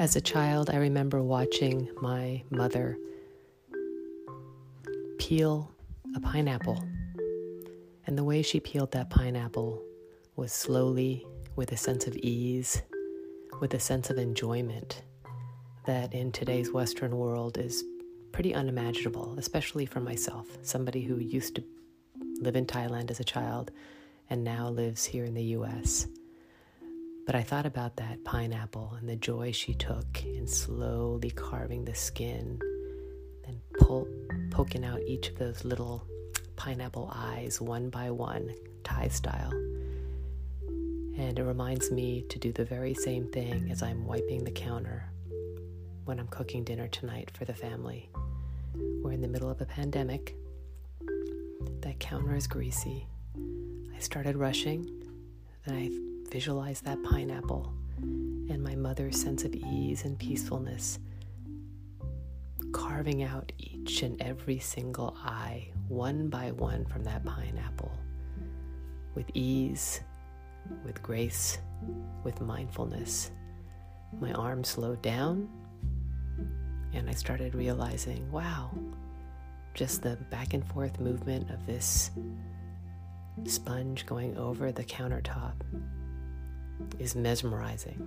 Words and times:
As 0.00 0.16
a 0.16 0.20
child, 0.22 0.70
I 0.70 0.76
remember 0.76 1.22
watching 1.22 1.86
my 2.00 2.42
mother 2.48 2.96
peel 5.18 5.70
a 6.16 6.20
pineapple. 6.20 6.82
And 8.06 8.16
the 8.16 8.24
way 8.24 8.40
she 8.40 8.60
peeled 8.60 8.92
that 8.92 9.10
pineapple 9.10 9.82
was 10.36 10.54
slowly, 10.54 11.26
with 11.54 11.72
a 11.72 11.76
sense 11.76 12.06
of 12.06 12.16
ease, 12.16 12.80
with 13.60 13.74
a 13.74 13.78
sense 13.78 14.08
of 14.08 14.16
enjoyment 14.16 15.02
that 15.84 16.14
in 16.14 16.32
today's 16.32 16.72
Western 16.72 17.18
world 17.18 17.58
is 17.58 17.84
pretty 18.32 18.54
unimaginable, 18.54 19.38
especially 19.38 19.84
for 19.84 20.00
myself, 20.00 20.46
somebody 20.62 21.02
who 21.02 21.18
used 21.18 21.56
to 21.56 21.64
live 22.40 22.56
in 22.56 22.64
Thailand 22.64 23.10
as 23.10 23.20
a 23.20 23.24
child 23.24 23.70
and 24.30 24.42
now 24.42 24.70
lives 24.70 25.04
here 25.04 25.26
in 25.26 25.34
the 25.34 25.44
US. 25.58 26.06
But 27.30 27.38
I 27.38 27.44
thought 27.44 27.64
about 27.64 27.94
that 27.98 28.24
pineapple 28.24 28.96
and 28.98 29.08
the 29.08 29.14
joy 29.14 29.52
she 29.52 29.72
took 29.72 30.24
in 30.24 30.48
slowly 30.48 31.30
carving 31.30 31.84
the 31.84 31.94
skin 31.94 32.58
and 33.46 33.60
pull, 33.78 34.08
poking 34.50 34.84
out 34.84 35.00
each 35.06 35.28
of 35.28 35.38
those 35.38 35.64
little 35.64 36.04
pineapple 36.56 37.08
eyes 37.14 37.60
one 37.60 37.88
by 37.88 38.10
one, 38.10 38.52
Thai 38.82 39.06
style. 39.06 39.52
And 40.62 41.38
it 41.38 41.44
reminds 41.44 41.92
me 41.92 42.22
to 42.30 42.38
do 42.40 42.50
the 42.50 42.64
very 42.64 42.94
same 42.94 43.30
thing 43.30 43.70
as 43.70 43.80
I'm 43.80 44.06
wiping 44.06 44.42
the 44.42 44.50
counter 44.50 45.04
when 46.06 46.18
I'm 46.18 46.26
cooking 46.26 46.64
dinner 46.64 46.88
tonight 46.88 47.30
for 47.32 47.44
the 47.44 47.54
family. 47.54 48.10
We're 48.74 49.12
in 49.12 49.20
the 49.20 49.28
middle 49.28 49.50
of 49.50 49.60
a 49.60 49.66
pandemic. 49.66 50.34
That 51.82 52.00
counter 52.00 52.34
is 52.34 52.48
greasy. 52.48 53.06
I 53.94 54.00
started 54.00 54.34
rushing, 54.34 54.90
then 55.64 55.76
I 55.76 56.10
visualized 56.30 56.84
that 56.84 57.02
pineapple 57.02 57.72
and 58.00 58.62
my 58.62 58.76
mother's 58.76 59.20
sense 59.20 59.44
of 59.44 59.54
ease 59.54 60.04
and 60.04 60.18
peacefulness, 60.18 60.98
carving 62.72 63.22
out 63.24 63.50
each 63.58 64.02
and 64.02 64.20
every 64.22 64.58
single 64.58 65.16
eye, 65.24 65.68
one 65.88 66.28
by 66.28 66.52
one, 66.52 66.84
from 66.86 67.02
that 67.04 67.24
pineapple, 67.24 67.92
with 69.14 69.26
ease, 69.34 70.00
with 70.84 71.02
grace, 71.02 71.58
with 72.22 72.40
mindfulness. 72.40 73.32
My 74.20 74.32
arm 74.32 74.62
slowed 74.62 75.02
down, 75.02 75.48
and 76.92 77.08
I 77.08 77.12
started 77.12 77.54
realizing 77.54 78.30
wow, 78.30 78.70
just 79.74 80.02
the 80.02 80.16
back 80.30 80.54
and 80.54 80.64
forth 80.64 81.00
movement 81.00 81.50
of 81.50 81.66
this 81.66 82.10
sponge 83.44 84.06
going 84.06 84.36
over 84.36 84.70
the 84.70 84.84
countertop 84.84 85.54
is 87.00 87.16
mesmerizing. 87.16 88.06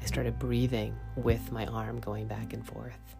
I 0.00 0.04
started 0.04 0.38
breathing 0.38 0.94
with 1.16 1.50
my 1.50 1.66
arm 1.66 1.98
going 1.98 2.28
back 2.28 2.52
and 2.52 2.64
forth. 2.64 3.16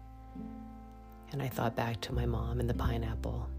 And 1.31 1.41
I 1.41 1.49
thought 1.49 1.75
back 1.75 1.99
to 2.01 2.13
my 2.13 2.25
mom 2.25 2.59
and 2.59 2.69
the 2.69 2.73
pineapple 2.73 3.49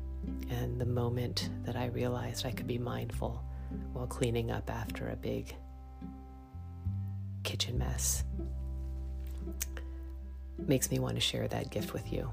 and 0.49 0.81
the 0.81 0.87
moment 0.87 1.51
that 1.65 1.77
I 1.77 1.87
realized 1.87 2.47
I 2.47 2.53
could 2.53 2.67
be 2.67 2.79
mindful 2.79 3.43
while 3.93 4.07
cleaning 4.07 4.51
up 4.51 4.71
after 4.71 5.11
a 5.11 5.17
big 5.17 5.55
kitchen 7.43 7.77
mess. 7.79 8.25
Makes 10.57 10.91
me 10.91 10.99
want 10.99 11.17
to 11.17 11.21
share 11.21 11.49
that 11.49 11.71
gift 11.71 11.93
with 11.93 12.13
you. 12.13 12.31